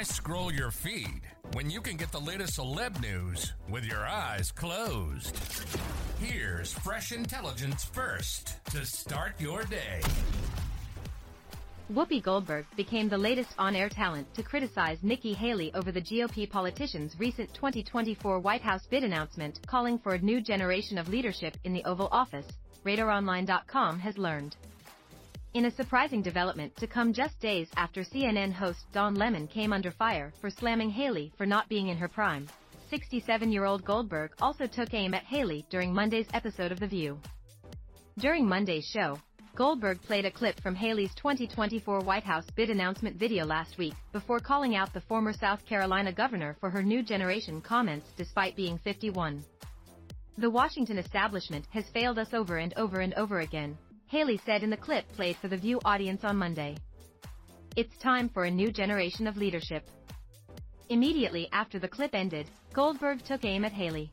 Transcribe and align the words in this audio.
Why 0.00 0.04
scroll 0.04 0.50
your 0.50 0.70
feed 0.70 1.20
when 1.52 1.68
you 1.68 1.82
can 1.82 1.98
get 1.98 2.10
the 2.10 2.18
latest 2.18 2.58
celeb 2.58 3.02
news 3.02 3.52
with 3.68 3.84
your 3.84 4.06
eyes 4.06 4.50
closed? 4.50 5.38
Here's 6.18 6.72
fresh 6.72 7.12
intelligence 7.12 7.84
first 7.84 8.64
to 8.70 8.86
start 8.86 9.38
your 9.38 9.62
day. 9.64 10.00
Whoopi 11.92 12.22
Goldberg 12.22 12.64
became 12.76 13.10
the 13.10 13.18
latest 13.18 13.50
on-air 13.58 13.90
talent 13.90 14.32
to 14.32 14.42
criticize 14.42 14.96
Nikki 15.02 15.34
Haley 15.34 15.70
over 15.74 15.92
the 15.92 16.00
GOP 16.00 16.48
politician's 16.48 17.14
recent 17.20 17.52
2024 17.52 18.38
White 18.38 18.62
House 18.62 18.86
bid 18.86 19.04
announcement 19.04 19.60
calling 19.66 19.98
for 19.98 20.14
a 20.14 20.22
new 20.22 20.40
generation 20.40 20.96
of 20.96 21.10
leadership 21.10 21.58
in 21.64 21.74
the 21.74 21.84
Oval 21.84 22.08
Office, 22.10 22.46
RadarOnline.com 22.86 23.98
has 23.98 24.16
learned. 24.16 24.56
In 25.52 25.64
a 25.64 25.70
surprising 25.72 26.22
development 26.22 26.76
to 26.76 26.86
come 26.86 27.12
just 27.12 27.40
days 27.40 27.68
after 27.76 28.02
CNN 28.02 28.52
host 28.52 28.86
Don 28.92 29.16
Lemon 29.16 29.48
came 29.48 29.72
under 29.72 29.90
fire 29.90 30.32
for 30.40 30.48
slamming 30.48 30.90
Haley 30.90 31.32
for 31.36 31.44
not 31.44 31.68
being 31.68 31.88
in 31.88 31.96
her 31.96 32.06
prime, 32.06 32.48
67-year-old 32.92 33.84
Goldberg 33.84 34.30
also 34.40 34.68
took 34.68 34.94
aim 34.94 35.12
at 35.12 35.24
Haley 35.24 35.66
during 35.68 35.92
Monday's 35.92 36.28
episode 36.34 36.70
of 36.70 36.78
The 36.78 36.86
View. 36.86 37.18
During 38.18 38.46
Monday's 38.46 38.86
show, 38.86 39.18
Goldberg 39.56 40.00
played 40.02 40.24
a 40.24 40.30
clip 40.30 40.60
from 40.60 40.76
Haley's 40.76 41.14
2024 41.16 41.98
White 41.98 42.22
House 42.22 42.46
bid 42.54 42.70
announcement 42.70 43.16
video 43.16 43.44
last 43.44 43.76
week 43.76 43.94
before 44.12 44.38
calling 44.38 44.76
out 44.76 44.94
the 44.94 45.00
former 45.00 45.32
South 45.32 45.66
Carolina 45.66 46.12
governor 46.12 46.56
for 46.60 46.70
her 46.70 46.82
new 46.84 47.02
generation 47.02 47.60
comments 47.60 48.06
despite 48.16 48.54
being 48.54 48.78
51. 48.78 49.42
The 50.38 50.48
Washington 50.48 50.96
establishment 50.96 51.66
has 51.70 51.88
failed 51.88 52.20
us 52.20 52.32
over 52.34 52.58
and 52.58 52.72
over 52.74 53.00
and 53.00 53.14
over 53.14 53.40
again, 53.40 53.76
Haley 54.10 54.40
said 54.44 54.64
in 54.64 54.70
the 54.70 54.76
clip 54.76 55.06
played 55.12 55.36
for 55.36 55.46
the 55.46 55.56
View 55.56 55.78
audience 55.84 56.24
on 56.24 56.36
Monday. 56.36 56.76
It's 57.76 57.96
time 57.98 58.28
for 58.28 58.42
a 58.42 58.50
new 58.50 58.72
generation 58.72 59.28
of 59.28 59.36
leadership. 59.36 59.88
Immediately 60.88 61.48
after 61.52 61.78
the 61.78 61.86
clip 61.86 62.12
ended, 62.12 62.50
Goldberg 62.72 63.22
took 63.22 63.44
aim 63.44 63.64
at 63.64 63.70
Haley. 63.70 64.10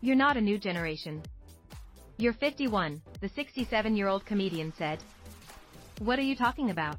You're 0.00 0.16
not 0.16 0.36
a 0.36 0.40
new 0.40 0.58
generation. 0.58 1.22
You're 2.18 2.32
51, 2.32 3.00
the 3.20 3.28
67-year-old 3.28 4.26
comedian 4.26 4.72
said. 4.76 4.98
What 6.00 6.18
are 6.18 6.22
you 6.22 6.34
talking 6.34 6.70
about? 6.70 6.98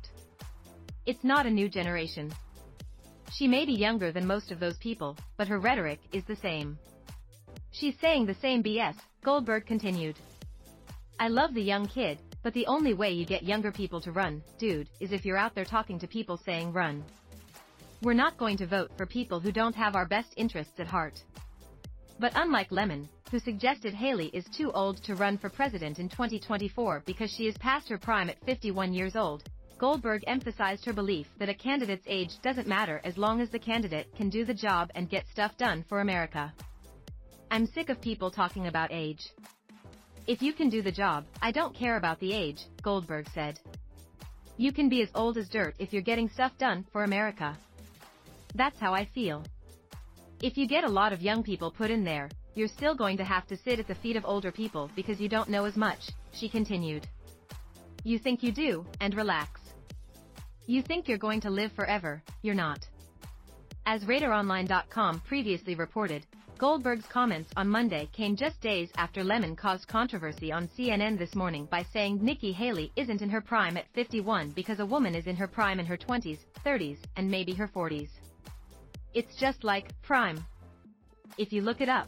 It's 1.05 1.25
not 1.25 1.45
a 1.45 1.51
new 1.51 1.67
generation. 1.67 2.31
She 3.33 3.49
may 3.49 3.65
be 3.65 3.73
younger 3.73 4.13
than 4.13 4.25
most 4.25 4.49
of 4.49 4.61
those 4.61 4.77
people, 4.77 5.17
but 5.35 5.49
her 5.49 5.59
rhetoric 5.59 5.99
is 6.13 6.23
the 6.23 6.37
same. 6.37 6.79
She's 7.71 7.99
saying 7.99 8.27
the 8.27 8.35
same 8.35 8.63
BS, 8.63 8.95
Goldberg 9.25 9.65
continued. 9.65 10.15
I 11.19 11.29
love 11.29 11.55
the 11.55 11.63
young 11.63 11.87
kid, 11.87 12.19
but 12.43 12.53
the 12.53 12.67
only 12.67 12.93
way 12.93 13.11
you 13.11 13.25
get 13.25 13.41
younger 13.41 13.71
people 13.71 13.99
to 14.01 14.11
run, 14.11 14.43
dude, 14.59 14.87
is 14.99 15.11
if 15.11 15.25
you're 15.25 15.35
out 15.35 15.55
there 15.55 15.65
talking 15.65 15.97
to 15.97 16.07
people 16.07 16.37
saying 16.37 16.71
run. 16.71 17.03
We're 18.03 18.13
not 18.13 18.37
going 18.37 18.55
to 18.57 18.67
vote 18.67 18.91
for 18.95 19.07
people 19.07 19.39
who 19.39 19.51
don't 19.51 19.75
have 19.75 19.95
our 19.95 20.05
best 20.05 20.35
interests 20.37 20.79
at 20.79 20.85
heart. 20.85 21.23
But 22.19 22.33
unlike 22.35 22.71
Lemon, 22.71 23.09
who 23.31 23.39
suggested 23.39 23.95
Haley 23.95 24.27
is 24.27 24.45
too 24.45 24.71
old 24.71 25.03
to 25.05 25.15
run 25.15 25.39
for 25.39 25.49
president 25.49 25.97
in 25.97 26.07
2024 26.07 27.01
because 27.07 27.31
she 27.31 27.47
is 27.47 27.57
past 27.57 27.89
her 27.89 27.97
prime 27.97 28.29
at 28.29 28.43
51 28.45 28.93
years 28.93 29.15
old, 29.15 29.49
Goldberg 29.79 30.23
emphasized 30.27 30.85
her 30.85 30.93
belief 30.93 31.27
that 31.39 31.49
a 31.49 31.53
candidate's 31.55 32.05
age 32.07 32.39
doesn't 32.43 32.67
matter 32.67 33.01
as 33.03 33.17
long 33.17 33.41
as 33.41 33.49
the 33.49 33.59
candidate 33.59 34.07
can 34.15 34.29
do 34.29 34.45
the 34.45 34.53
job 34.53 34.91
and 34.93 35.09
get 35.09 35.27
stuff 35.27 35.57
done 35.57 35.83
for 35.89 36.01
America. 36.01 36.53
I'm 37.49 37.65
sick 37.65 37.89
of 37.89 38.01
people 38.01 38.29
talking 38.29 38.67
about 38.67 38.91
age. 38.91 39.31
If 40.27 40.41
you 40.41 40.51
can 40.51 40.69
do 40.69 40.81
the 40.81 40.91
job, 40.91 41.25
I 41.41 41.51
don't 41.51 41.73
care 41.73 41.95
about 41.95 42.19
the 42.19 42.33
age, 42.33 42.65
Goldberg 42.81 43.27
said. 43.33 43.61
You 44.57 44.73
can 44.73 44.89
be 44.89 45.01
as 45.01 45.09
old 45.15 45.37
as 45.37 45.47
dirt 45.47 45.75
if 45.79 45.93
you're 45.93 46.01
getting 46.01 46.27
stuff 46.27 46.51
done 46.57 46.85
for 46.91 47.05
America. 47.05 47.57
That's 48.53 48.77
how 48.77 48.93
I 48.93 49.05
feel. 49.05 49.45
If 50.41 50.57
you 50.57 50.67
get 50.67 50.83
a 50.83 50.89
lot 50.89 51.13
of 51.13 51.21
young 51.21 51.43
people 51.43 51.71
put 51.71 51.91
in 51.91 52.03
there, 52.03 52.29
you're 52.55 52.67
still 52.67 52.93
going 52.93 53.15
to 53.17 53.23
have 53.23 53.47
to 53.47 53.55
sit 53.55 53.79
at 53.79 53.87
the 53.87 53.95
feet 53.95 54.17
of 54.17 54.25
older 54.25 54.51
people 54.51 54.91
because 54.97 55.21
you 55.21 55.29
don't 55.29 55.49
know 55.49 55.63
as 55.63 55.77
much, 55.77 56.09
she 56.33 56.49
continued. 56.49 57.07
You 58.03 58.19
think 58.19 58.43
you 58.43 58.51
do, 58.51 58.85
and 58.99 59.15
relax. 59.15 59.61
You 60.65 60.81
think 60.81 61.07
you're 61.07 61.17
going 61.17 61.39
to 61.41 61.49
live 61.49 61.71
forever, 61.71 62.21
you're 62.41 62.53
not. 62.53 62.85
As 63.85 64.03
RadarOnline.com 64.03 65.21
previously 65.21 65.75
reported, 65.75 66.25
Goldberg's 66.57 67.05
comments 67.05 67.51
on 67.55 67.69
Monday 67.69 68.09
came 68.13 68.35
just 68.35 68.59
days 68.61 68.89
after 68.97 69.23
Lemon 69.23 69.55
caused 69.55 69.87
controversy 69.87 70.51
on 70.51 70.67
CNN 70.69 71.15
this 71.15 71.35
morning 71.35 71.67
by 71.69 71.85
saying 71.93 72.17
Nikki 72.19 72.51
Haley 72.51 72.91
isn't 72.95 73.21
in 73.21 73.29
her 73.29 73.41
prime 73.41 73.77
at 73.77 73.87
51 73.93 74.49
because 74.51 74.79
a 74.79 74.85
woman 74.85 75.13
is 75.13 75.27
in 75.27 75.35
her 75.35 75.47
prime 75.47 75.79
in 75.79 75.85
her 75.85 75.97
20s, 75.97 76.39
30s, 76.65 76.97
and 77.15 77.29
maybe 77.29 77.53
her 77.53 77.67
40s. 77.67 78.09
It's 79.13 79.35
just 79.39 79.63
like, 79.63 79.89
prime. 80.01 80.43
If 81.37 81.53
you 81.53 81.61
look 81.61 81.79
it 81.79 81.89
up. 81.89 82.07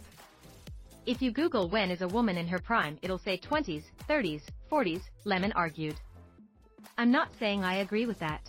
If 1.06 1.22
you 1.22 1.32
Google 1.32 1.70
when 1.70 1.92
is 1.92 2.02
a 2.02 2.08
woman 2.08 2.36
in 2.36 2.48
her 2.48 2.60
prime 2.60 2.98
it'll 3.04 3.20
say 3.20 3.38
20s, 3.38 3.84
30s, 4.10 4.42
40s, 4.72 5.04
Lemon 5.26 5.52
argued. 5.52 5.96
I'm 6.98 7.12
not 7.12 7.30
saying 7.40 7.64
I 7.64 7.82
agree 7.82 8.08
with 8.08 8.18
that. 8.18 8.42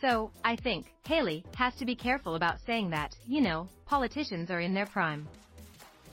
So, 0.00 0.30
I 0.44 0.54
think, 0.54 0.86
Haley 1.04 1.44
has 1.56 1.74
to 1.76 1.84
be 1.84 1.96
careful 1.96 2.36
about 2.36 2.60
saying 2.64 2.90
that, 2.90 3.16
you 3.26 3.40
know, 3.40 3.68
politicians 3.84 4.50
are 4.50 4.60
in 4.60 4.72
their 4.72 4.86
prime. 4.86 5.26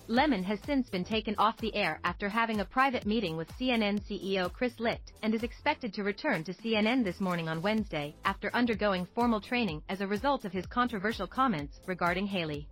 Lemon 0.08 0.44
has 0.44 0.60
since 0.66 0.90
been 0.90 1.04
taken 1.04 1.36
off 1.38 1.58
the 1.58 1.76
air 1.76 2.00
after 2.04 2.30
having 2.30 2.60
a 2.60 2.66
private 2.66 3.06
meeting 3.06 3.38
with 3.38 3.52
CNN 3.60 4.00
CEO 4.02 4.52
Chris 4.52 4.80
Licht 4.80 5.14
and 5.24 5.34
is 5.34 5.44
expected 5.44 5.94
to 5.94 6.04
return 6.04 6.44
to 6.44 6.54
CNN 6.54 7.04
this 7.04 7.20
morning 7.20 7.48
on 7.48 7.62
Wednesday 7.62 8.16
after 8.24 8.50
undergoing 8.54 9.08
formal 9.14 9.42
training 9.42 9.82
as 9.90 10.02
a 10.02 10.08
result 10.08 10.46
of 10.46 10.52
his 10.52 10.66
controversial 10.68 11.28
comments 11.28 11.80
regarding 11.88 12.28
Haley. 12.28 12.68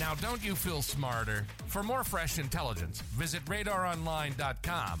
Now, 0.00 0.14
don't 0.20 0.42
you 0.42 0.54
feel 0.54 0.82
smarter? 0.82 1.46
For 1.68 1.82
more 1.82 2.04
fresh 2.04 2.38
intelligence, 2.38 3.00
visit 3.16 3.44
radaronline.com 3.46 5.00